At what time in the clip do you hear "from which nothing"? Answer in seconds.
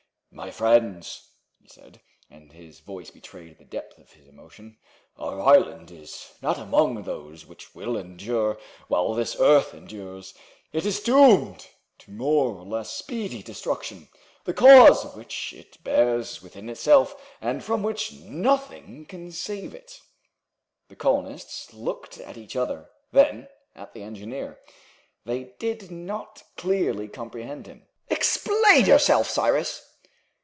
17.61-19.05